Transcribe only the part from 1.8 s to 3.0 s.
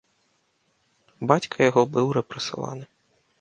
быў рэпрэсаваны.